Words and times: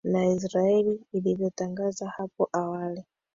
na 0.03 0.25
israel 0.27 0.99
ilivyotangaza 1.13 2.09
hapo 2.09 2.49
awali 2.53 3.03